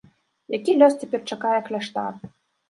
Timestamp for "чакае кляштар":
1.33-2.19